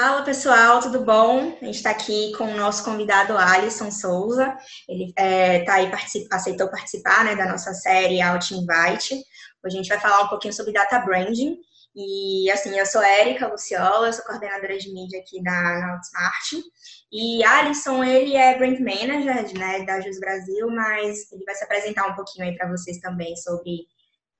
[0.00, 1.58] Fala pessoal, tudo bom?
[1.60, 4.56] A gente está aqui com o nosso convidado Alisson Souza.
[4.88, 5.90] Ele é, tá aí
[6.30, 9.14] aceitou participar né, da nossa série Out Invite.
[9.14, 9.24] Hoje
[9.64, 11.58] a gente vai falar um pouquinho sobre data branding.
[11.96, 16.64] E assim, eu sou Érica Luciola, sou coordenadora de mídia aqui da, Outsmart.
[17.10, 22.06] E Alisson, ele é brand manager né, da Jus Brasil, mas ele vai se apresentar
[22.06, 23.88] um pouquinho aí para vocês também sobre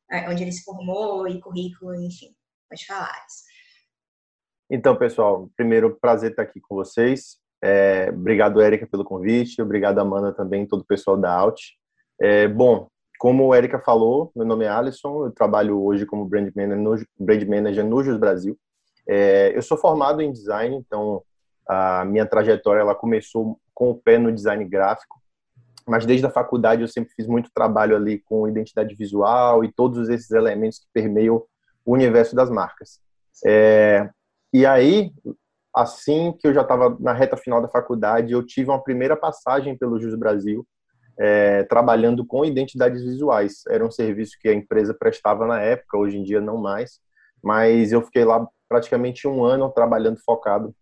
[0.08, 2.28] é, onde ele se formou e currículo, enfim.
[2.70, 3.47] Pode falar, Alisson.
[4.70, 7.38] Então, pessoal, primeiro, prazer estar aqui com vocês.
[7.62, 9.62] É, obrigado, Érica, pelo convite.
[9.62, 11.60] Obrigado, Amanda, também, todo o pessoal da Alt.
[12.20, 16.52] É, bom, como a Érica falou, meu nome é Alisson, eu trabalho hoje como Brand
[16.54, 18.58] Manager no, brand manager no Jus Brasil.
[19.08, 21.22] É, eu sou formado em design, então
[21.66, 25.18] a minha trajetória ela começou com o pé no design gráfico,
[25.86, 30.08] mas desde a faculdade eu sempre fiz muito trabalho ali com identidade visual e todos
[30.08, 31.42] esses elementos que permeiam
[31.84, 33.00] o universo das marcas.
[33.46, 34.08] É,
[34.52, 35.12] e aí,
[35.74, 39.76] assim que eu já estava na reta final da faculdade, eu tive uma primeira passagem
[39.76, 40.66] pelo Jus Brasil,
[41.18, 43.62] é, trabalhando com identidades visuais.
[43.68, 47.00] Era um serviço que a empresa prestava na época, hoje em dia não mais,
[47.42, 50.74] mas eu fiquei lá praticamente um ano trabalhando focado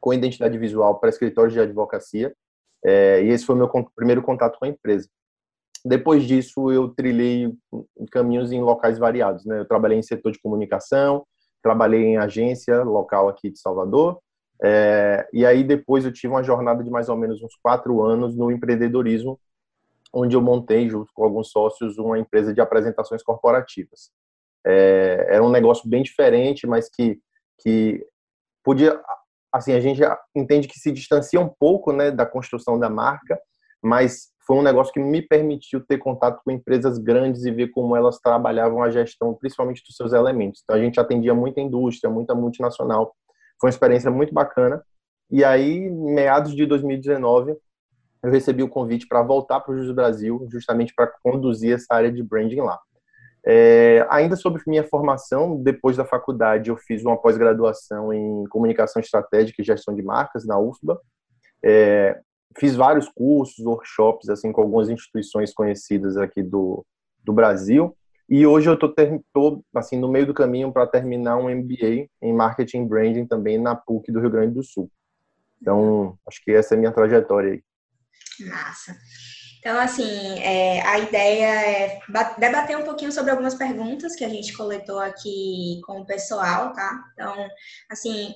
[0.00, 2.34] com identidade visual para escritórios de advocacia,
[2.84, 5.08] é, e esse foi o meu primeiro contato com a empresa.
[5.84, 7.52] Depois disso, eu trilhei
[8.10, 9.44] caminhos em locais variados.
[9.46, 9.60] Né?
[9.60, 11.26] Eu trabalhei em setor de comunicação,
[11.62, 14.20] trabalhei em agência local aqui de Salvador.
[14.62, 18.36] É, e aí depois eu tive uma jornada de mais ou menos uns quatro anos
[18.36, 19.40] no empreendedorismo,
[20.12, 24.10] onde eu montei junto com alguns sócios uma empresa de apresentações corporativas.
[24.66, 27.18] É, era um negócio bem diferente, mas que
[27.62, 28.04] que
[28.64, 29.00] podia,
[29.52, 30.00] assim, a gente
[30.34, 33.38] entende que se distancia um pouco, né, da construção da marca,
[33.82, 37.94] mas foi um negócio que me permitiu ter contato com empresas grandes e ver como
[37.94, 40.60] elas trabalhavam a gestão, principalmente dos seus elementos.
[40.64, 43.14] Então a gente atendia muita indústria, muita multinacional.
[43.60, 44.84] Foi uma experiência muito bacana.
[45.30, 47.54] E aí, em meados de 2019,
[48.24, 52.10] eu recebi o convite para voltar para o Jus Brasil, justamente para conduzir essa área
[52.10, 52.80] de branding lá.
[53.46, 59.62] É, ainda sobre minha formação, depois da faculdade, eu fiz uma pós-graduação em comunicação estratégica
[59.62, 61.00] e gestão de marcas na UFBA.
[61.64, 62.18] É,
[62.58, 66.84] fiz vários cursos, workshops, assim, com algumas instituições conhecidas aqui do,
[67.24, 67.96] do Brasil.
[68.28, 72.86] E hoje eu estou assim no meio do caminho para terminar um MBA em marketing
[72.86, 74.90] branding também na PUC do Rio Grande do Sul.
[75.60, 77.62] Então, acho que essa é a minha trajetória aí.
[78.48, 78.96] Massa.
[79.58, 82.00] Então, assim, é, a ideia é
[82.38, 87.04] debater um pouquinho sobre algumas perguntas que a gente coletou aqui com o pessoal, tá?
[87.12, 87.46] Então,
[87.90, 88.34] assim,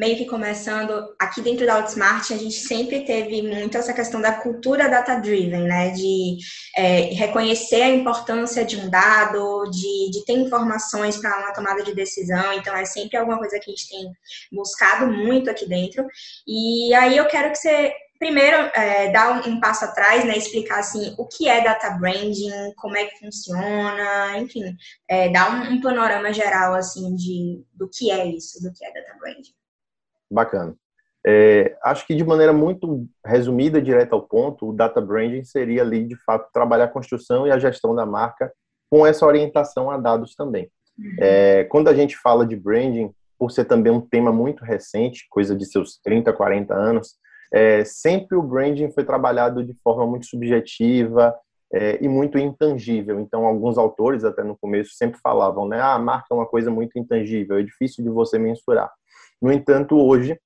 [0.00, 4.32] meio que começando aqui dentro da Outsmart, a gente sempre teve muito essa questão da
[4.32, 5.90] cultura data-driven, né?
[5.90, 6.38] De
[6.74, 11.94] é, reconhecer a importância de um dado, de, de ter informações para uma tomada de
[11.94, 12.54] decisão.
[12.54, 14.10] Então, é sempre alguma coisa que a gente tem
[14.50, 16.06] buscado muito aqui dentro.
[16.48, 21.14] E aí eu quero que você primeiro é, dar um, passo atrás, né, explicar assim
[21.18, 24.76] o que é data branding, como é que funciona, enfim,
[25.08, 28.92] é, dar um, um, panorama geral assim de do que é isso, do que é
[28.92, 29.59] data branding.
[30.30, 30.74] Bacana.
[31.26, 36.06] É, acho que de maneira muito resumida, direta ao ponto, o data branding seria ali,
[36.06, 38.50] de fato, trabalhar a construção e a gestão da marca
[38.90, 40.70] com essa orientação a dados também.
[40.98, 41.16] Uhum.
[41.18, 45.54] É, quando a gente fala de branding, por ser também um tema muito recente, coisa
[45.54, 47.14] de seus 30, 40 anos,
[47.52, 51.34] é, sempre o branding foi trabalhado de forma muito subjetiva
[51.72, 53.20] é, e muito intangível.
[53.20, 56.70] Então, alguns autores, até no começo, sempre falavam, né, ah, a marca é uma coisa
[56.70, 58.90] muito intangível, é difícil de você mensurar.
[59.40, 60.38] No entanto, hoje,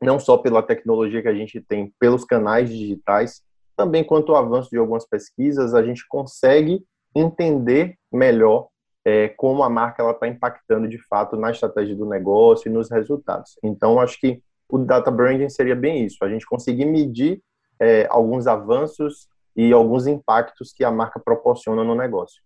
[0.00, 3.42] não só pela tecnologia que a gente tem, pelos canais digitais,
[3.76, 6.84] também quanto ao avanço de algumas pesquisas, a gente consegue
[7.14, 8.68] entender melhor
[9.04, 13.56] é, como a marca está impactando de fato na estratégia do negócio e nos resultados.
[13.62, 17.40] Então, acho que o data branding seria bem isso, a gente conseguir medir
[17.80, 22.42] é, alguns avanços e alguns impactos que a marca proporciona no negócio.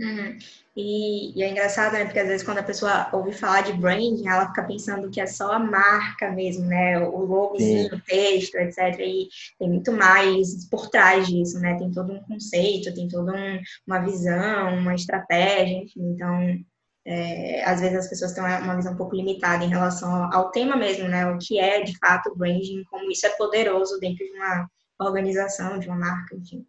[0.00, 0.38] Uhum.
[0.76, 2.04] E, e, é engraçado, né?
[2.04, 5.26] Porque às vezes quando a pessoa ouve falar de branding, ela fica pensando que é
[5.26, 7.00] só a marca mesmo, né?
[7.00, 8.78] O logozinho, o texto, etc.
[9.00, 9.28] E
[9.58, 11.76] tem muito mais por trás disso, né?
[11.76, 16.12] Tem todo um conceito, tem toda um, uma visão, uma estratégia, enfim.
[16.12, 16.56] Então,
[17.04, 20.76] é, às vezes as pessoas têm uma visão um pouco limitada em relação ao tema
[20.76, 21.26] mesmo, né?
[21.26, 24.68] O que é de fato branding, como isso é poderoso dentro de uma
[25.00, 26.64] organização, de uma marca, enfim.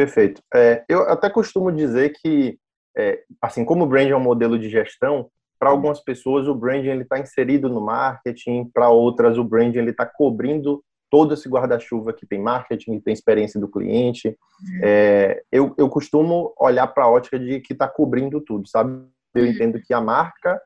[0.00, 0.42] Perfeito.
[0.54, 2.58] É, eu até costumo dizer que,
[2.96, 7.02] é, assim como o branding é um modelo de gestão, para algumas pessoas o branding
[7.02, 12.40] está inserido no marketing, para outras o branding está cobrindo todo esse guarda-chuva que tem
[12.40, 14.28] marketing, que tem experiência do cliente.
[14.28, 14.80] Uhum.
[14.82, 19.04] É, eu, eu costumo olhar para a ótica de que está cobrindo tudo, sabe?
[19.34, 19.50] Eu uhum.
[19.50, 20.58] entendo que a marca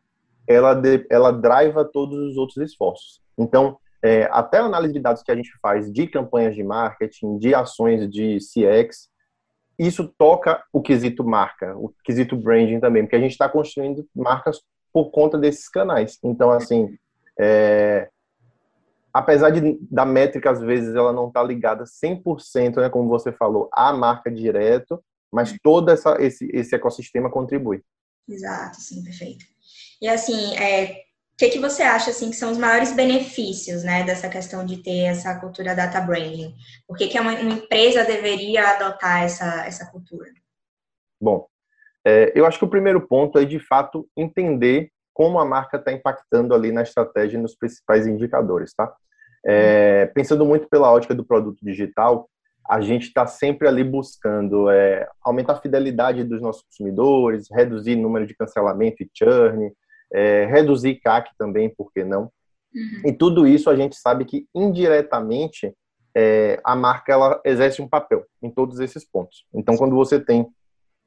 [0.46, 3.20] ela, ela driva todos os outros esforços.
[3.36, 7.36] Então, é, até a análise de dados que a gente faz de campanhas de marketing,
[7.38, 9.12] de ações de CX,
[9.78, 14.60] isso toca o quesito marca, o quesito branding também, porque a gente está construindo marcas
[14.92, 16.18] por conta desses canais.
[16.22, 16.96] Então, assim,
[17.38, 18.08] é,
[19.12, 23.68] apesar de, da métrica, às vezes, ela não está ligada 100%, né, como você falou,
[23.72, 27.82] à marca direto, mas todo essa, esse, esse ecossistema contribui.
[28.28, 29.44] Exato, sim, perfeito.
[30.00, 31.03] E assim, é,
[31.34, 34.76] o que, que você acha assim que são os maiores benefícios né, dessa questão de
[34.76, 36.54] ter essa cultura data branding?
[36.86, 40.30] Por que, que uma, uma empresa deveria adotar essa, essa cultura?
[41.20, 41.48] Bom,
[42.06, 45.90] é, eu acho que o primeiro ponto é de fato entender como a marca está
[45.90, 48.94] impactando ali na estratégia e nos principais indicadores, tá?
[49.44, 52.28] É, pensando muito pela ótica do produto digital,
[52.68, 58.00] a gente está sempre ali buscando é, aumentar a fidelidade dos nossos consumidores, reduzir o
[58.00, 59.72] número de cancelamento e churn,
[60.14, 62.30] é, reduzir CAC também, por que não?
[62.74, 63.02] Uhum.
[63.06, 65.74] E tudo isso a gente sabe que indiretamente
[66.16, 69.44] é, a marca ela exerce um papel em todos esses pontos.
[69.52, 70.46] Então, quando você tem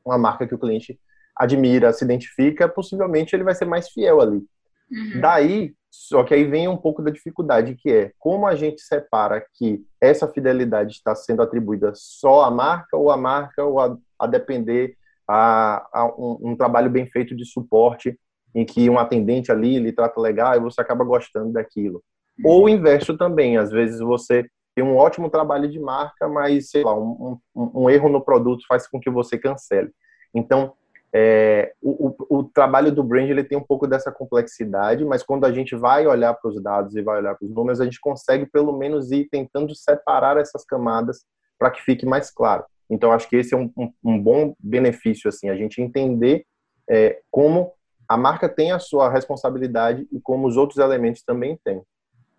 [0.06, 1.00] uma marca que o cliente
[1.36, 4.44] admira, se identifica, possivelmente ele vai ser mais fiel ali.
[4.92, 5.21] Uhum.
[5.21, 9.45] Daí, só que aí vem um pouco da dificuldade, que é como a gente separa
[9.53, 14.27] que essa fidelidade está sendo atribuída só à marca ou à marca ou a, a
[14.27, 18.18] depender a, a um, um, trabalho bem feito de suporte
[18.54, 22.04] em que um atendente ali ele trata legal e você acaba gostando daquilo.
[22.44, 24.46] Ou o inverso também, às vezes você
[24.76, 28.64] tem um ótimo trabalho de marca, mas, sei lá, um, um, um erro no produto
[28.68, 29.92] faz com que você cancele.
[30.36, 30.74] Então,
[31.12, 35.46] é, o, o, o, trabalho do brand ele tem um pouco dessa complexidade, mas quando
[35.46, 38.00] a gente vai olhar para os dados e vai olhar para os números, a gente
[38.00, 41.26] consegue pelo menos ir tentando separar essas camadas
[41.58, 42.64] para que fique mais claro.
[42.90, 46.46] Então, acho que esse é um, um, um bom benefício, assim, a gente entender
[46.90, 47.74] é, como
[48.07, 51.77] a marca tem a sua responsabilidade e como os outros elementos também têm.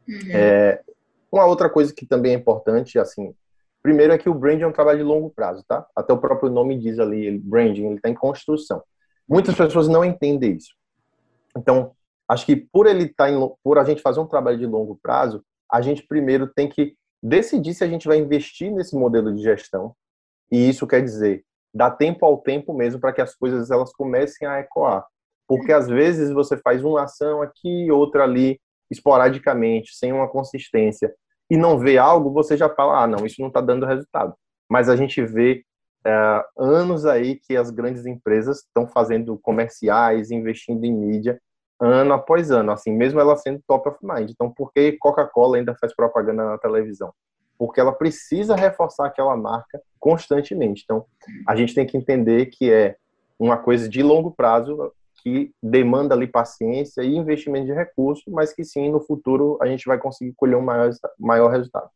[0.09, 0.31] Uhum.
[0.32, 0.81] É,
[1.31, 3.35] uma outra coisa que também é importante, assim,
[3.82, 5.87] primeiro é que o branding é um trabalho de longo prazo, tá?
[5.94, 8.82] Até o próprio nome diz ali, branding, ele está em construção.
[9.29, 10.73] Muitas pessoas não entendem isso.
[11.56, 11.93] Então,
[12.26, 14.99] acho que por ele estar tá em, por a gente fazer um trabalho de longo
[15.03, 19.43] prazo, a gente primeiro tem que decidir se a gente vai investir nesse modelo de
[19.43, 19.94] gestão.
[20.50, 21.44] E isso quer dizer
[21.75, 25.06] dar tempo ao tempo mesmo para que as coisas elas comecem a ecoar.
[25.49, 28.61] Porque às vezes você faz uma ação aqui, outra ali,
[28.91, 31.12] esporadicamente, sem uma consistência,
[31.50, 34.35] e não vê algo, você já fala, ah, não, isso não está dando resultado.
[34.69, 35.65] Mas a gente vê
[36.06, 41.41] é, anos aí que as grandes empresas estão fazendo comerciais, investindo em mídia,
[41.81, 44.31] ano após ano, assim, mesmo ela sendo top of mind.
[44.31, 47.12] Então, por que Coca-Cola ainda faz propaganda na televisão?
[47.56, 50.83] Porque ela precisa reforçar aquela marca constantemente.
[50.85, 51.05] Então,
[51.47, 52.97] a gente tem que entender que é
[53.39, 54.93] uma coisa de longo prazo,
[55.29, 59.87] que demanda ali paciência e investimento de recursos, mas que sim, no futuro a gente
[59.87, 61.91] vai conseguir colher um maior, maior resultado.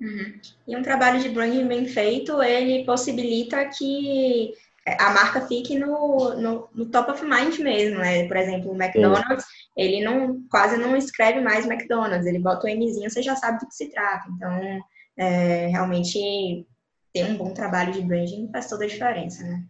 [0.00, 0.34] Uhum.
[0.66, 4.52] E um trabalho de branding bem feito, ele possibilita que
[4.98, 8.26] a marca fique no, no, no top of mind mesmo, né?
[8.28, 9.50] Por exemplo, o McDonald's, sim.
[9.76, 13.66] ele não quase não escreve mais McDonald's, ele bota o Mzinho, você já sabe do
[13.66, 14.28] que se trata.
[14.36, 14.80] Então,
[15.16, 16.66] é, realmente,
[17.12, 19.64] ter um bom trabalho de branding faz toda a diferença, né?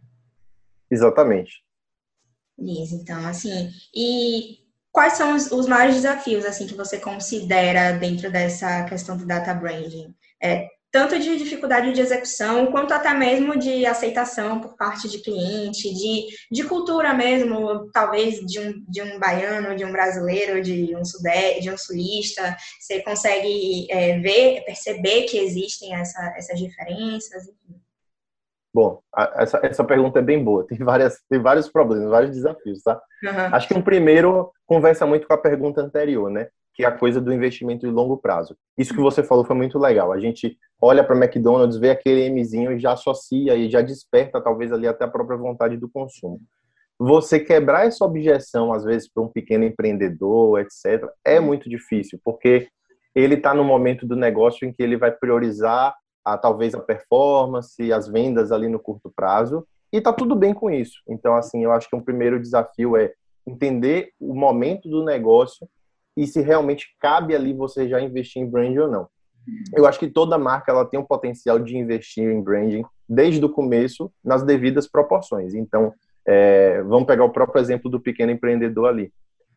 [0.90, 1.65] Exatamente.
[2.58, 4.58] Isso, então, assim, e
[4.90, 9.52] quais são os, os, maiores desafios, assim, que você considera dentro dessa questão do data
[9.52, 10.14] branding?
[10.42, 15.92] É, tanto de dificuldade de execução, quanto até mesmo de aceitação por parte de cliente,
[15.92, 21.04] de, de cultura mesmo, talvez de um, de um baiano, de um brasileiro, de um,
[21.04, 27.85] sudé, de um sulista, você consegue é, ver, perceber que existem essa, essas diferenças, enfim.
[28.76, 29.00] Bom,
[29.36, 30.66] essa, essa pergunta é bem boa.
[30.66, 33.00] Tem, várias, tem vários problemas, vários desafios, tá?
[33.24, 33.54] Uhum.
[33.54, 36.48] Acho que um primeiro conversa muito com a pergunta anterior, né?
[36.74, 38.54] Que é a coisa do investimento de longo prazo.
[38.76, 40.12] Isso que você falou foi muito legal.
[40.12, 44.42] A gente olha para o McDonald's, vê aquele Mzinho e já associa e já desperta,
[44.42, 46.38] talvez, ali até a própria vontade do consumo.
[46.98, 52.68] Você quebrar essa objeção, às vezes, para um pequeno empreendedor, etc., é muito difícil, porque
[53.14, 55.94] ele está no momento do negócio em que ele vai priorizar
[56.26, 60.68] a talvez a performance, as vendas ali no curto prazo, e tá tudo bem com
[60.68, 61.00] isso.
[61.08, 63.12] Então, assim, eu acho que um primeiro desafio é
[63.46, 65.68] entender o momento do negócio
[66.16, 69.08] e se realmente cabe ali você já investir em branding ou não.
[69.72, 73.48] Eu acho que toda marca ela tem um potencial de investir em branding desde o
[73.48, 75.54] começo nas devidas proporções.
[75.54, 75.94] Então,
[76.26, 79.12] é, vamos pegar o próprio exemplo do pequeno empreendedor ali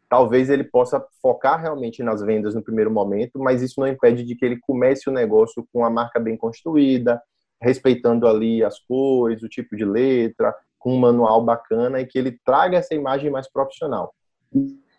[0.10, 4.36] talvez ele possa focar realmente nas vendas no primeiro momento, mas isso não impede de
[4.36, 7.22] que ele comece o negócio com a marca bem construída,
[7.62, 12.39] respeitando ali as cores, o tipo de letra, com um manual bacana e que ele
[12.44, 14.13] traga essa imagem mais profissional.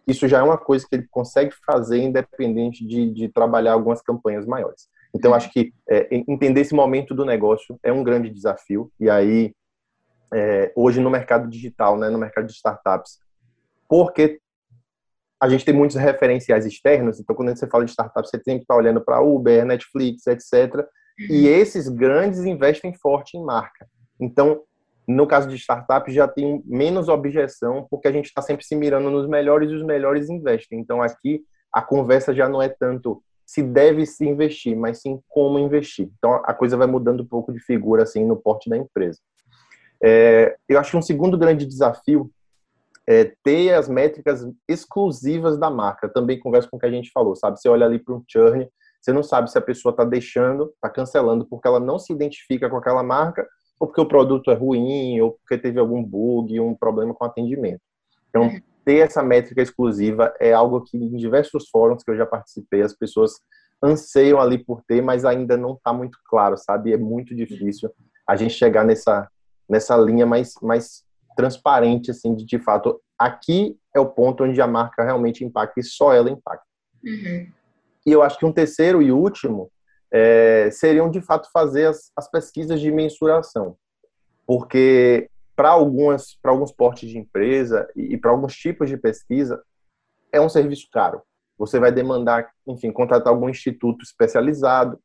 [0.07, 4.47] Isso já é uma coisa que ele consegue fazer independente de, de trabalhar algumas campanhas
[4.47, 4.88] maiores.
[5.14, 8.93] Então, acho que é, entender esse momento do negócio é um grande desafio.
[9.00, 9.52] E aí,
[10.33, 13.19] é, hoje no mercado digital, né, no mercado de startups,
[13.88, 14.40] porque
[15.40, 18.64] a gente tem muitos referenciais externos, então quando você fala de startup, você tem que
[18.64, 20.87] estar olhando para Uber, Netflix, etc.
[21.18, 21.54] E uhum.
[21.54, 23.87] esses grandes investem forte em marca.
[24.20, 24.62] Então,
[25.09, 29.11] no caso de startup, já tem menos objeção, porque a gente está sempre se mirando
[29.11, 30.78] nos melhores e os melhores investem.
[30.78, 31.42] Então, aqui,
[31.73, 36.09] a conversa já não é tanto se deve se investir, mas sim como investir.
[36.18, 39.18] Então, a coisa vai mudando um pouco de figura, assim, no porte da empresa.
[40.02, 42.30] É, eu acho que um segundo grande desafio
[43.11, 46.09] é, ter as métricas exclusivas da marca.
[46.09, 47.61] Também conversa com o que a gente falou, sabe?
[47.61, 48.69] Você olha ali para um churn,
[49.02, 52.71] você não sabe se a pessoa está deixando, está cancelando porque ela não se identifica
[52.71, 53.45] com aquela marca,
[53.81, 57.81] ou porque o produto é ruim, ou porque teve algum bug, um problema com atendimento.
[58.29, 58.61] Então, uhum.
[58.85, 62.95] ter essa métrica exclusiva é algo que em diversos fóruns que eu já participei, as
[62.95, 63.33] pessoas
[63.83, 66.93] anseiam ali por ter, mas ainda não está muito claro, sabe?
[66.93, 67.90] É muito difícil
[68.25, 69.29] a gente chegar nessa,
[69.69, 71.02] nessa linha mais, mais
[71.37, 75.85] transparente, assim, de de fato, aqui é o ponto onde a marca realmente impacta e
[75.85, 76.67] só ela impacta.
[77.05, 77.51] Uhum.
[78.07, 79.71] E eu acho que um terceiro e último
[80.11, 83.77] é, seriam, de fato, fazer as, as pesquisas de mensuração.
[84.47, 89.63] Porque para algumas para alguns portes de empresa e, e para alguns tipos de pesquisa
[90.33, 91.23] é um serviço caro.
[91.59, 94.99] Você vai demandar, enfim, contratar algum instituto especializado,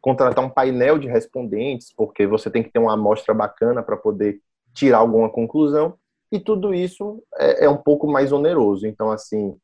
[0.00, 4.40] contratar um painel de respondentes, porque você tem que ter uma amostra bacana para poder
[4.74, 5.96] tirar alguma conclusão,
[6.30, 8.86] e tudo isso é, é um pouco mais oneroso.
[8.86, 9.56] Então, assim,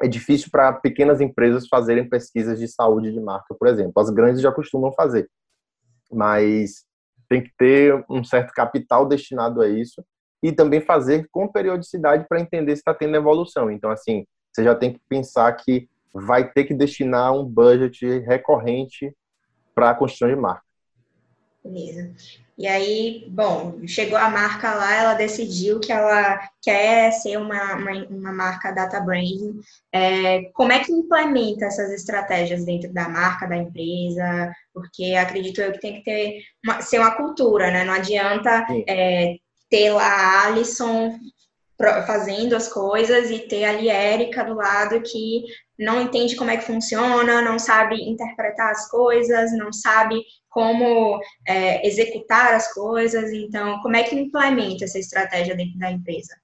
[0.00, 4.00] é difícil para pequenas empresas fazerem pesquisas de saúde de marca, por exemplo.
[4.00, 5.28] As grandes já costumam fazer,
[6.10, 6.84] mas
[7.28, 10.02] tem que ter um certo capital destinado a isso
[10.42, 13.70] e também fazer com periodicidade para entender se está tendo evolução.
[13.70, 19.14] Então, assim, você já tem que pensar que vai ter que destinar um budget recorrente
[19.74, 20.67] para a construção de marca.
[21.64, 22.12] Beleza.
[22.56, 27.92] E aí, bom, chegou a marca lá, ela decidiu que ela quer ser uma, uma,
[28.08, 29.60] uma marca data branding.
[29.92, 34.52] É, como é que implementa essas estratégias dentro da marca, da empresa?
[34.74, 37.84] Porque acredito eu que tem que ter uma, ser uma cultura, né?
[37.84, 39.36] Não adianta é,
[39.70, 41.16] ter lá a Alison
[42.06, 45.44] fazendo as coisas e ter ali Érica do lado que
[45.78, 51.86] não entende como é que funciona, não sabe interpretar as coisas, não sabe como é,
[51.86, 53.32] executar as coisas.
[53.32, 56.34] Então, como é que implementa essa estratégia dentro da empresa?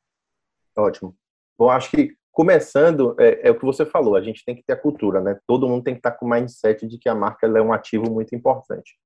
[0.76, 1.16] Ótimo.
[1.58, 4.72] Bom, acho que começando, é, é, o que você falou, a gente tem que ter
[4.72, 5.38] a cultura, né?
[5.46, 8.10] Todo mundo tem que estar com o mindset de que a marca é um ativo
[8.10, 8.96] muito importante.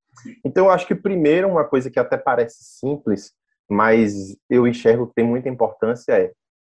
[0.43, 3.33] Então, eu acho que primeiro, uma coisa que até parece simples,
[3.69, 6.31] mas eu enxergo que tem muita importância é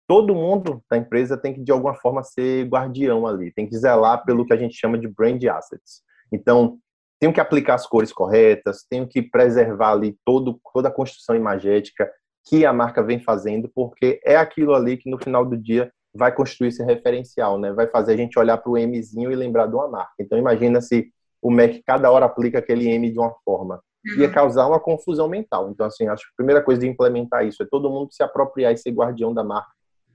[0.08, 4.24] todo mundo da empresa tem que de alguma forma ser guardião ali, tem que zelar
[4.26, 6.02] pelo que a gente chama de brand assets.
[6.32, 6.78] Então,
[7.20, 12.12] tenho que aplicar as cores corretas, tenho que preservar ali todo, toda a construção imagética
[12.46, 16.34] que a marca vem fazendo, porque é aquilo ali que no final do dia vai
[16.34, 17.72] construir esse referencial, né?
[17.72, 20.14] Vai fazer a gente olhar para o Mzinho e lembrar de uma marca.
[20.20, 23.82] Então imagina se o Mac cada hora aplica aquele M de uma forma.
[24.18, 24.34] Ia uhum.
[24.34, 25.70] causar uma confusão mental.
[25.70, 28.74] Então, assim, acho que a primeira coisa de implementar isso é todo mundo se apropriar
[28.74, 29.72] e ser guardião da marca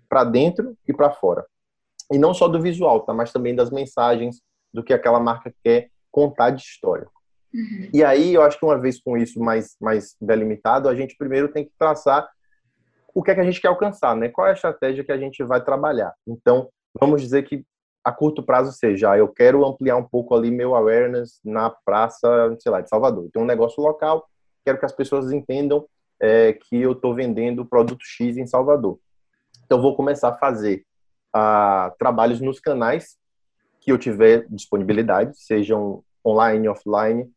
[0.08, 1.44] para dentro e para fora.
[2.12, 3.14] E não só do visual, tá?
[3.14, 4.40] Mas também das mensagens,
[4.72, 7.06] do que aquela marca quer contar de história.
[7.54, 7.88] Uhum.
[7.92, 11.48] E aí, eu acho que uma vez com isso mais, mais delimitado, a gente primeiro
[11.48, 12.28] tem que traçar
[13.14, 14.28] o que é que a gente quer alcançar, né?
[14.28, 16.14] Qual é a estratégia que a gente vai trabalhar.
[16.26, 16.68] Então,
[16.98, 17.64] vamos dizer que
[18.08, 22.72] a curto prazo seja, eu quero ampliar um pouco ali meu awareness na praça, sei
[22.72, 23.28] lá, de Salvador.
[23.30, 24.26] Tem um negócio local,
[24.64, 25.86] quero que as pessoas entendam
[26.18, 28.98] é, que eu estou vendendo produto X em Salvador.
[29.66, 30.86] Então, vou começar a fazer
[31.36, 33.18] uh, trabalhos nos canais
[33.78, 37.30] que eu tiver disponibilidade, sejam online, offline,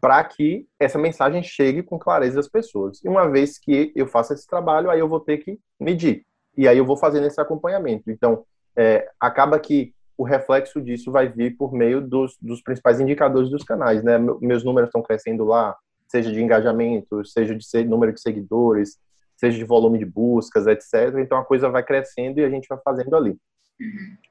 [0.00, 3.00] para que essa mensagem chegue com clareza às pessoas.
[3.04, 6.26] E uma vez que eu faço esse trabalho, aí eu vou ter que medir.
[6.56, 8.10] E aí eu vou fazendo esse acompanhamento.
[8.10, 8.44] Então,
[8.76, 13.62] é, acaba que o reflexo disso vai vir por meio dos, dos principais indicadores dos
[13.62, 14.18] canais, né?
[14.40, 15.76] Meus números estão crescendo lá,
[16.08, 18.98] seja de engajamento, seja de número de seguidores,
[19.36, 21.18] seja de volume de buscas, etc.
[21.20, 23.38] Então a coisa vai crescendo e a gente vai fazendo ali.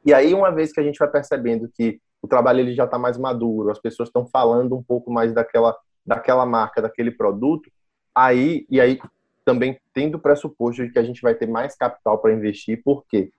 [0.05, 2.99] E aí, uma vez que a gente vai percebendo que o trabalho ele já está
[2.99, 5.73] mais maduro, as pessoas estão falando um pouco mais daquela,
[6.05, 7.71] daquela marca, daquele produto,
[8.13, 8.99] aí, e aí
[9.45, 13.31] também tendo o pressuposto de que a gente vai ter mais capital para investir, porque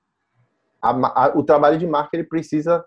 [0.80, 0.90] a,
[1.25, 2.85] a, o trabalho de marca ele precisa,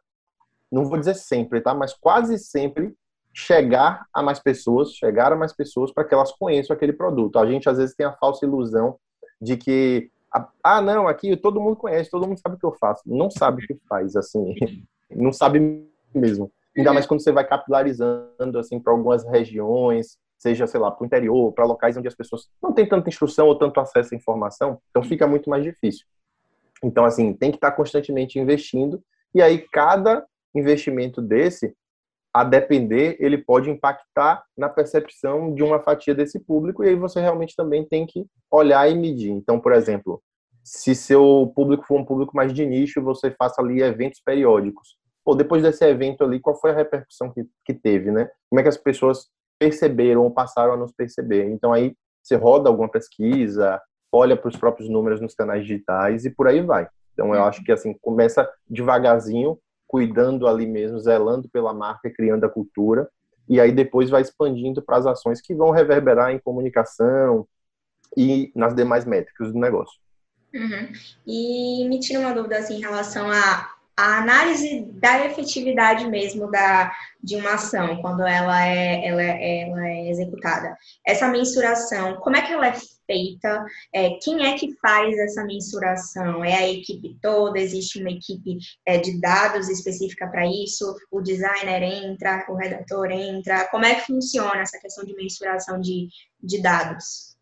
[0.71, 1.73] não vou dizer sempre, tá?
[1.73, 2.95] Mas quase sempre
[3.33, 7.39] chegar a mais pessoas, chegar a mais pessoas para que elas conheçam aquele produto.
[7.39, 8.97] A gente às vezes tem a falsa ilusão
[9.41, 10.11] de que
[10.63, 13.01] ah, não, aqui todo mundo conhece, todo mundo sabe o que eu faço.
[13.05, 14.55] Não sabe o que faz, assim,
[15.11, 16.51] não sabe mesmo.
[16.75, 21.05] Ainda mais quando você vai capilarizando, assim, para algumas regiões, seja, sei lá, para o
[21.05, 24.79] interior, para locais onde as pessoas não têm tanta instrução ou tanto acesso à informação,
[24.89, 26.05] então fica muito mais difícil.
[26.83, 29.01] Então, assim, tem que estar constantemente investindo,
[29.33, 31.73] e aí cada investimento desse,
[32.33, 37.19] a depender, ele pode impactar na percepção de uma fatia desse público, e aí você
[37.19, 39.31] realmente também tem que olhar e medir.
[39.31, 40.21] Então, por exemplo,
[40.63, 44.95] se seu público for um público mais de nicho, você faça ali eventos periódicos.
[45.23, 48.29] Pô, depois desse evento ali, qual foi a repercussão que, que teve, né?
[48.49, 49.27] Como é que as pessoas
[49.59, 51.49] perceberam ou passaram a nos perceber?
[51.51, 53.79] Então aí você roda alguma pesquisa,
[54.11, 56.87] olha para os próprios números nos canais digitais e por aí vai.
[57.13, 62.49] Então eu acho que assim começa devagarzinho, cuidando ali mesmo, zelando pela marca, criando a
[62.49, 63.09] cultura,
[63.47, 67.47] e aí depois vai expandindo para as ações que vão reverberar em comunicação
[68.15, 69.99] e nas demais métricas do negócio.
[70.53, 70.91] Uhum.
[71.25, 76.91] E me tira uma dúvida assim, em relação a a análise da efetividade mesmo da,
[77.23, 80.75] de uma ação, quando ela é, ela, ela é executada.
[81.05, 82.73] Essa mensuração, como é que ela é
[83.05, 83.65] feita?
[83.93, 86.43] É, quem é que faz essa mensuração?
[86.43, 87.59] É a equipe toda?
[87.59, 90.95] Existe uma equipe é, de dados específica para isso?
[91.11, 93.67] O designer entra, o redator entra?
[93.69, 96.07] Como é que funciona essa questão de mensuração de,
[96.41, 97.35] de dados?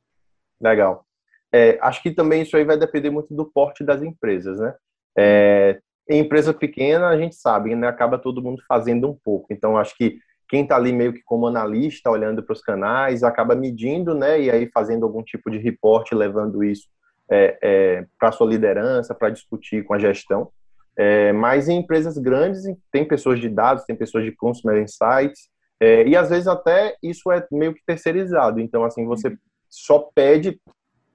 [0.62, 1.06] Legal.
[1.52, 4.76] É, acho que também isso aí vai depender muito do porte das empresas, né?
[5.18, 7.88] É, em empresa pequena, a gente sabe, né?
[7.88, 9.48] Acaba todo mundo fazendo um pouco.
[9.52, 13.56] Então, acho que quem está ali meio que como analista, olhando para os canais, acaba
[13.56, 14.42] medindo, né?
[14.42, 16.88] E aí fazendo algum tipo de reporte, levando isso
[17.30, 20.50] é, é, para a sua liderança, para discutir com a gestão.
[20.98, 26.06] É, mas em empresas grandes, tem pessoas de dados, tem pessoas de consumer insights, é,
[26.06, 28.60] e às vezes até isso é meio que terceirizado.
[28.60, 29.38] Então, assim, você
[29.70, 30.60] só pede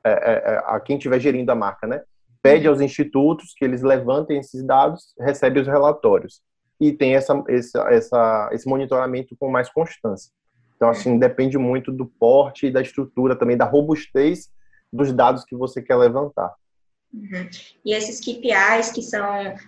[0.04, 2.02] é, é, a quem estiver gerindo a marca, né?
[2.40, 6.42] pede aos institutos que eles levantem esses dados, recebe os relatórios
[6.80, 10.30] e tem essa, essa, essa, esse monitoramento com mais constância.
[10.76, 14.50] Então, assim, depende muito do porte e da estrutura, também da robustez
[14.92, 16.52] dos dados que você quer levantar.
[17.12, 17.48] Uhum.
[17.84, 19.24] E esses KPIs que são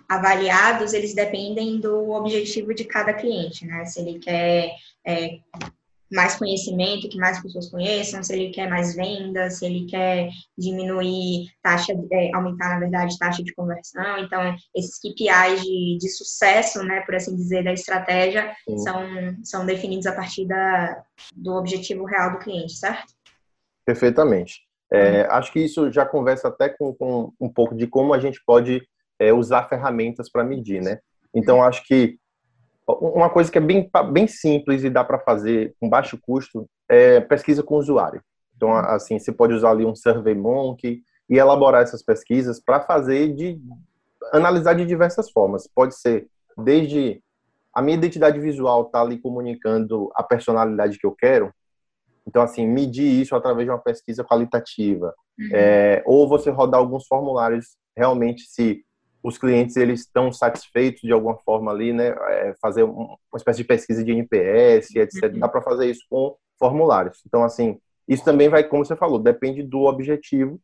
[0.07, 3.85] avaliados, eles dependem do objetivo de cada cliente, né?
[3.85, 4.71] Se ele quer
[5.05, 5.39] é,
[6.11, 11.47] mais conhecimento, que mais pessoas conheçam, se ele quer mais vendas, se ele quer diminuir
[11.61, 14.17] taxa, é, aumentar, na verdade, taxa de conversão.
[14.19, 19.03] Então, esses KPIs de, de sucesso, né, por assim dizer, da estratégia, são,
[19.43, 21.03] são definidos a partir da,
[21.35, 23.13] do objetivo real do cliente, certo?
[23.85, 24.67] Perfeitamente.
[24.91, 25.31] É, uhum.
[25.31, 28.81] Acho que isso já conversa até com, com, um pouco de como a gente pode
[29.19, 30.99] é, usar ferramentas para medir, né?
[31.33, 32.17] Então, acho que
[32.87, 37.19] uma coisa que é bem, bem simples e dá para fazer com baixo custo é
[37.19, 38.21] pesquisa com o usuário.
[38.55, 43.59] Então, assim, você pode usar ali um SurveyMonkey e elaborar essas pesquisas para fazer de
[44.31, 45.67] analisar de diversas formas.
[45.67, 47.21] Pode ser desde
[47.73, 51.53] a minha identidade visual tá ali comunicando a personalidade que eu quero.
[52.25, 55.13] Então, assim, medir isso através de uma pesquisa qualitativa.
[55.37, 55.49] Uhum.
[55.53, 58.83] É, ou você rodar alguns formulários realmente se
[59.27, 62.15] os clientes eles estão satisfeitos de alguma forma ali, né?
[62.29, 65.33] É, fazer uma espécie de pesquisa de NPS, etc.
[65.33, 65.39] Uhum.
[65.39, 67.21] Dá para fazer isso com formulários.
[67.27, 70.57] Então, assim, isso também vai, como você falou, depende do objetivo,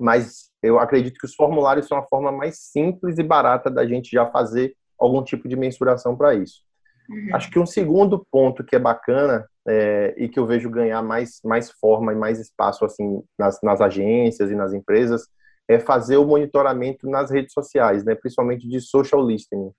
[0.00, 4.10] mas eu acredito que os formulários são a forma mais simples e barata da gente
[4.10, 6.62] já fazer algum tipo de mensuração para isso.
[7.10, 7.28] Uhum.
[7.34, 11.40] Acho que um segundo ponto que é bacana é, e que eu vejo ganhar mais,
[11.44, 15.28] mais forma e mais espaço assim nas, nas agências e nas empresas
[15.68, 19.70] é fazer o monitoramento nas redes sociais, né, principalmente de social listening.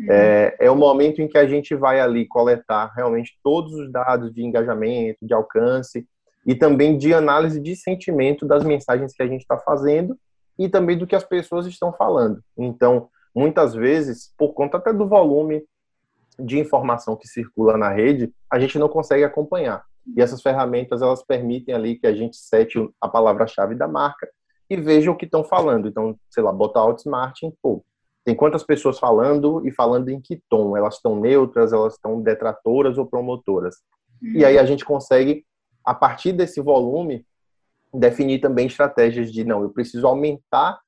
[0.00, 0.06] Uhum.
[0.08, 4.32] É, é o momento em que a gente vai ali coletar realmente todos os dados
[4.32, 6.06] de engajamento, de alcance
[6.46, 10.16] e também de análise de sentimento das mensagens que a gente está fazendo
[10.58, 12.42] e também do que as pessoas estão falando.
[12.56, 15.62] Então, muitas vezes, por conta até do volume
[16.38, 19.84] de informação que circula na rede, a gente não consegue acompanhar.
[20.16, 24.28] E essas ferramentas, elas permitem ali que a gente sete a palavra-chave da marca
[24.72, 25.86] e veja o que estão falando.
[25.86, 27.84] Então, sei lá, botar Outsmarting, pô,
[28.24, 30.74] tem quantas pessoas falando e falando em que tom?
[30.74, 33.76] Elas estão neutras, elas estão detratoras ou promotoras?
[34.22, 34.32] Uhum.
[34.32, 35.44] E aí a gente consegue,
[35.84, 37.26] a partir desse volume,
[37.92, 40.80] definir também estratégias de, não, eu preciso aumentar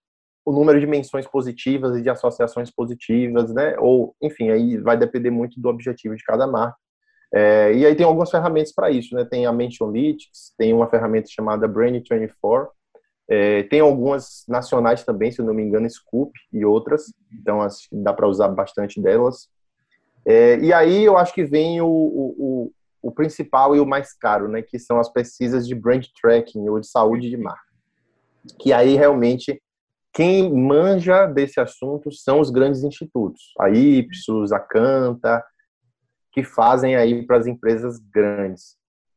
[0.47, 3.77] o número de menções positivas e de associações positivas, né?
[3.79, 6.77] Ou, enfim, aí vai depender muito do objetivo de cada marca.
[7.35, 9.25] É, e aí tem algumas ferramentas para isso, né?
[9.25, 12.69] Tem a Mentionlytics, tem uma ferramenta chamada Brain24,
[13.29, 18.13] é, tem algumas nacionais também, se eu não me engano, Scoop e outras, então dá
[18.13, 19.49] para usar bastante delas.
[20.27, 24.49] É, e aí eu acho que vem o, o, o, principal e o mais caro,
[24.49, 27.63] né, que são as pesquisas de brand tracking ou de saúde de marca.
[28.59, 29.61] que aí realmente
[30.13, 35.45] quem manja desse assunto são os grandes institutos, a Ipsos, a Canta,
[36.31, 38.77] que fazem aí para as empresas grandes.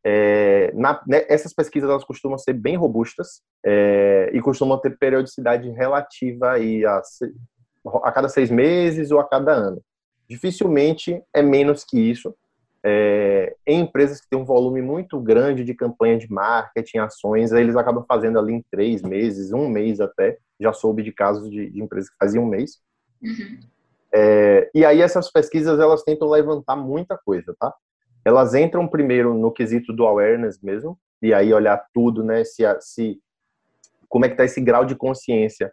[0.09, 5.69] É, na, né, essas pesquisas elas costumam ser bem robustas é, e costumam ter periodicidade
[5.71, 7.01] relativa aí a,
[8.03, 9.81] a cada seis meses ou a cada ano.
[10.29, 12.33] Dificilmente é menos que isso.
[12.81, 17.75] É, em empresas que têm um volume muito grande de campanha de marketing, ações, eles
[17.75, 20.37] acabam fazendo ali em três meses, um mês até.
[20.57, 22.79] Já soube de casos de, de empresas que faziam um mês.
[23.21, 23.59] Uhum.
[24.13, 27.73] É, e aí essas pesquisas elas tentam levantar muita coisa, tá?
[28.27, 32.43] Elas entram primeiro no quesito do awareness mesmo, e aí olhar tudo, né?
[32.43, 33.21] Se, se
[34.09, 35.71] como é que está esse grau de consciência,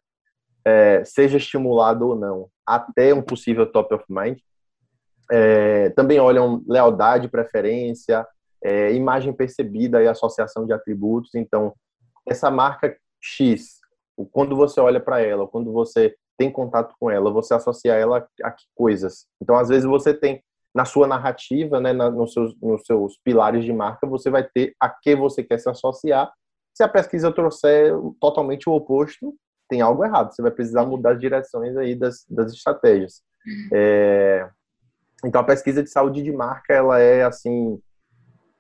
[0.65, 4.39] é, seja estimulado ou não, até um possível top of mind.
[5.33, 8.25] É, também olham lealdade, preferência,
[8.63, 11.35] é, imagem percebida e associação de atributos.
[11.35, 11.75] Então,
[12.25, 13.81] essa marca X,
[14.31, 18.55] quando você olha para ela, quando você tem contato com ela, você associa ela a
[18.77, 19.27] coisas.
[19.43, 20.41] Então, às vezes você tem
[20.75, 24.75] na sua narrativa, né, na, nos, seus, nos seus pilares de marca, você vai ter
[24.81, 26.33] a que você quer se associar.
[26.75, 29.35] Se a pesquisa trouxer totalmente o oposto,
[29.69, 30.35] tem algo errado.
[30.35, 33.23] Você vai precisar mudar as direções aí das, das estratégias.
[33.47, 33.69] Uhum.
[33.73, 34.51] É,
[35.25, 37.81] então, a pesquisa de saúde de marca, ela é, assim,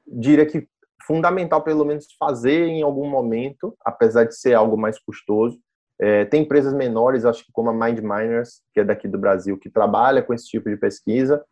[0.06, 0.68] diria que
[1.06, 5.58] fundamental, pelo menos, fazer em algum momento, apesar de ser algo mais custoso.
[6.00, 9.58] É, tem empresas menores, acho que como a Mind Miners, que é daqui do Brasil,
[9.58, 11.44] que trabalha com esse tipo de pesquisa,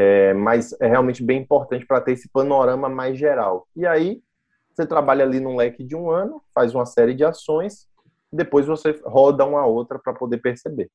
[0.00, 3.66] é, mas é realmente bem importante para ter esse panorama mais geral.
[3.74, 4.22] E aí,
[4.72, 7.88] você trabalha ali num leque de um ano, faz uma série de ações,
[8.32, 10.88] depois você roda uma outra para poder perceber.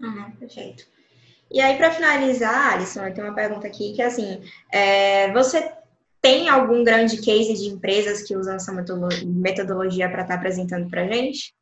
[0.00, 0.84] Uhum, perfeito.
[1.50, 4.40] E aí, para finalizar, Alisson, eu tenho uma pergunta aqui que é assim:
[4.72, 5.72] é, você
[6.20, 11.02] tem algum grande case de empresas que usam essa metodologia para estar tá apresentando para
[11.02, 11.52] a gente?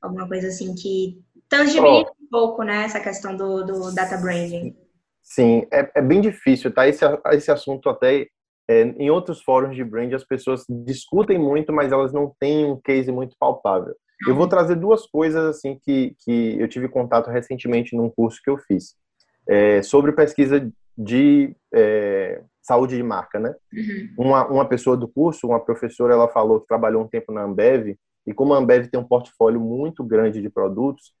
[0.00, 2.24] Alguma coisa assim que tangibiliza oh.
[2.24, 4.85] um pouco, né, essa questão do, do data branding?
[5.26, 6.86] Sim, é, é bem difícil, tá?
[6.86, 8.28] Esse, esse assunto até
[8.68, 12.80] é, em outros fóruns de brand as pessoas discutem muito, mas elas não têm um
[12.80, 13.94] case muito palpável.
[14.26, 18.48] Eu vou trazer duas coisas assim que, que eu tive contato recentemente num curso que
[18.48, 18.94] eu fiz
[19.48, 23.54] é, sobre pesquisa de é, saúde de marca, né?
[23.74, 24.26] Uhum.
[24.26, 27.96] Uma, uma pessoa do curso, uma professora, ela falou que trabalhou um tempo na Ambev
[28.24, 31.12] e como a Ambev tem um portfólio muito grande de produtos,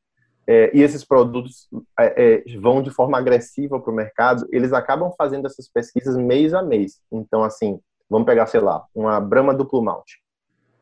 [0.46, 5.12] é, e esses produtos é, é, vão de forma agressiva para o mercado, eles acabam
[5.18, 7.00] fazendo essas pesquisas mês a mês.
[7.10, 10.20] Então, assim, vamos pegar, sei lá, uma Brahma duplo malte.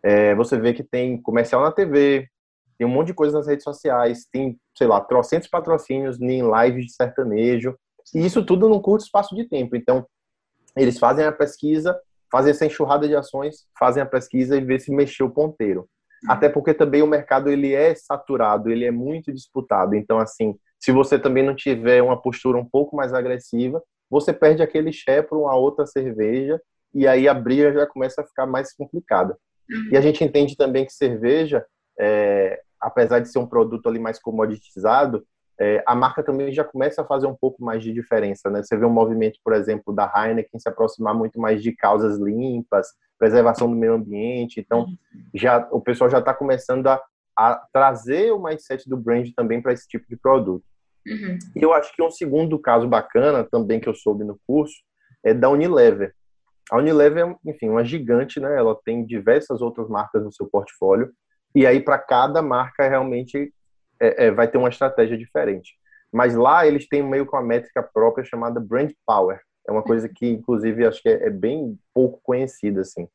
[0.03, 2.29] É, você vê que tem comercial na TV,
[2.77, 6.87] tem um monte de coisa nas redes sociais, tem, sei lá, trocentos patrocínios em lives
[6.87, 7.74] de sertanejo,
[8.14, 9.77] e isso tudo num curto espaço de tempo.
[9.77, 10.07] Então,
[10.77, 11.98] eles fazem a pesquisa,
[12.31, 15.88] fazem essa enxurrada de ações, fazem a pesquisa e vê se mexeu o ponteiro.
[16.28, 19.94] Até porque também o mercado ele é saturado, ele é muito disputado.
[19.94, 24.62] Então, assim, se você também não tiver uma postura um pouco mais agressiva, você perde
[24.62, 26.60] aquele share para uma outra cerveja
[26.94, 29.37] e aí a briga já começa a ficar mais complicada.
[29.70, 29.88] Uhum.
[29.92, 31.64] E a gente entende também que cerveja,
[31.98, 35.24] é, apesar de ser um produto ali mais comoditizado,
[35.60, 38.62] é, a marca também já começa a fazer um pouco mais de diferença, né?
[38.62, 42.88] Você vê um movimento, por exemplo, da Heineken se aproximar muito mais de causas limpas,
[43.18, 44.60] preservação do meio ambiente.
[44.60, 44.96] Então, uhum.
[45.32, 47.00] já o pessoal já está começando a,
[47.38, 50.64] a, trazer o mindset do brand também para esse tipo de produto.
[51.06, 51.38] Uhum.
[51.54, 54.76] E eu acho que um segundo caso bacana também que eu soube no curso
[55.22, 56.14] é da Unilever.
[56.70, 58.56] A Unilever é, enfim, uma gigante, né?
[58.56, 61.12] Ela tem diversas outras marcas no seu portfólio
[61.54, 63.52] e aí para cada marca realmente
[64.04, 65.74] é, é, vai ter uma estratégia diferente.
[66.12, 69.40] Mas lá eles têm meio que uma métrica própria chamada Brand Power.
[69.66, 73.08] É uma coisa que, inclusive, acho que é, é bem pouco conhecida, assim.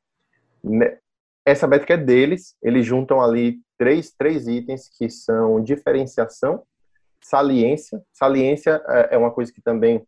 [0.64, 0.98] Né,
[1.46, 6.64] essa métrica é deles, eles juntam ali três, três itens que são diferenciação,
[7.22, 8.02] saliência.
[8.12, 10.06] Saliência é, é uma coisa que também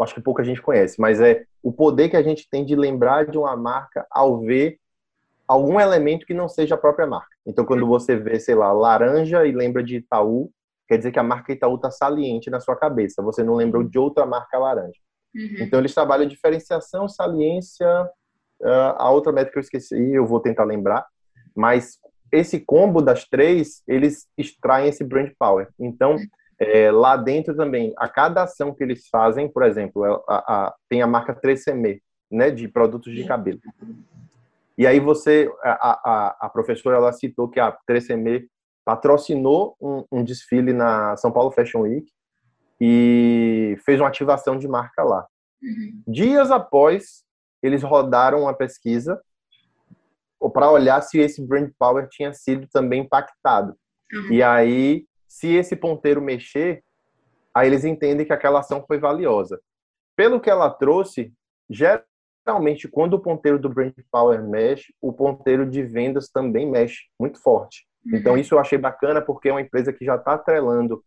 [0.00, 3.26] acho que pouca gente conhece, mas é o poder que a gente tem de lembrar
[3.26, 4.78] de uma marca ao ver
[5.48, 7.34] algum elemento que não seja a própria marca.
[7.46, 10.50] Então, quando você vê, sei lá, laranja e lembra de Itaú,
[10.86, 13.22] quer dizer que a marca Itaú está saliente na sua cabeça.
[13.22, 15.00] Você não lembrou de outra marca laranja.
[15.34, 15.56] Uhum.
[15.60, 17.88] Então, eles trabalham diferenciação, saliência,
[18.60, 21.06] uh, a outra métrica que eu esqueci, eu vou tentar lembrar,
[21.56, 21.98] mas
[22.30, 25.68] esse combo das três, eles extraem esse brand power.
[25.78, 26.16] Então,
[26.58, 31.00] é, lá dentro também, a cada ação que eles fazem, por exemplo, a, a, tem
[31.00, 33.60] a marca 3CM, né, de produtos de cabelo.
[34.78, 38.46] E aí você, a, a, a professora, ela citou que a 3CM
[38.84, 42.06] patrocinou um, um desfile na São Paulo Fashion Week
[42.80, 45.26] e fez uma ativação de marca lá.
[45.60, 46.02] Uhum.
[46.06, 47.24] Dias após,
[47.60, 49.20] eles rodaram uma pesquisa
[50.52, 53.76] para olhar se esse brand power tinha sido também impactado.
[54.12, 54.32] Uhum.
[54.32, 56.84] E aí, se esse ponteiro mexer,
[57.52, 59.60] aí eles entendem que aquela ação foi valiosa.
[60.16, 61.32] Pelo que ela trouxe,
[62.48, 67.40] geralmente quando o ponteiro do brand power mexe, o ponteiro de vendas também mexe muito
[67.42, 67.86] forte.
[68.06, 68.38] Então uhum.
[68.38, 71.02] isso eu achei bacana porque é uma empresa que já está atrelando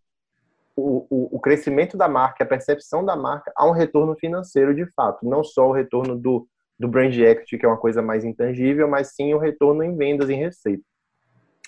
[0.75, 4.85] o, o, o, crescimento da marca, a percepção da marca a um retorno financeiro de
[4.93, 6.47] fato, não só o retorno do,
[6.79, 10.29] do brand equity, que é uma coisa mais intangível, mas sim o retorno em vendas,
[10.29, 10.83] em receita.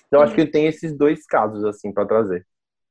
[0.06, 2.46] Então, acho que tem esses dois casos, assim, para trazer.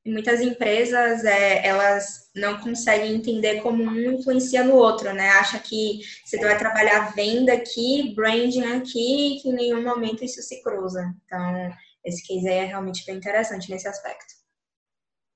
[0.06, 5.30] Muitas empresas, é, elas não conseguem entender como um influencia no outro, né?
[5.30, 10.62] Acha que você vai trabalhar venda aqui, branding aqui, que em nenhum momento isso se
[10.62, 11.14] cruza.
[11.26, 11.72] Então,
[12.04, 14.34] esse case aí é realmente bem interessante nesse aspecto.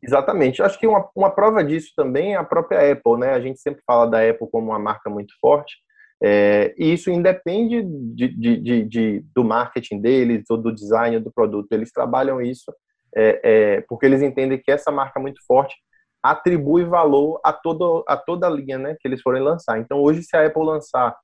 [0.03, 0.61] Exatamente.
[0.61, 3.31] Acho que uma, uma prova disso também é a própria Apple, né?
[3.31, 5.75] A gente sempre fala da Apple como uma marca muito forte,
[6.21, 11.71] é, e isso independe de, de, de, do marketing deles ou do design do produto.
[11.71, 12.73] Eles trabalham isso
[13.17, 15.75] é, é, porque eles entendem que essa marca muito forte
[16.21, 19.79] atribui valor a, todo, a toda a linha né, que eles forem lançar.
[19.79, 21.15] Então, hoje, se a Apple lançar,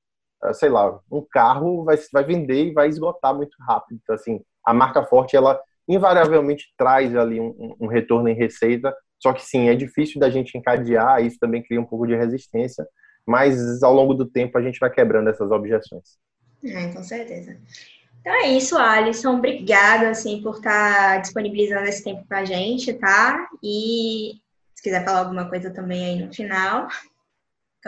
[0.42, 4.00] ah, sei lá, um carro, vai, vai vender e vai esgotar muito rápido.
[4.02, 9.34] Então, assim, a marca forte, ela invariavelmente traz ali um, um retorno em receita, só
[9.34, 12.86] que sim, é difícil da gente encadear, isso também cria um pouco de resistência,
[13.26, 16.18] mas ao longo do tempo a gente vai quebrando essas objeções.
[16.64, 17.58] É, com certeza.
[18.24, 19.36] Então é isso, Alisson.
[19.36, 23.50] Obrigada, assim, por estar disponibilizando esse tempo para a gente, tá?
[23.62, 24.36] E
[24.74, 26.88] se quiser falar alguma coisa também aí no final.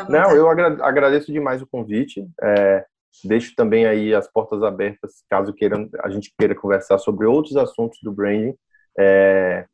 [0.10, 2.28] Não, eu agradeço demais o convite.
[2.44, 2.86] É,
[3.24, 8.00] deixo também aí as portas abertas, caso queiram, a gente queira conversar sobre outros assuntos
[8.04, 8.54] do branding.
[9.00, 9.66] É,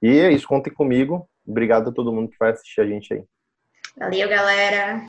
[0.00, 1.28] e é isso, contem comigo.
[1.46, 3.22] Obrigado a todo mundo que vai assistir a gente aí.
[3.98, 5.02] Valeu, galera!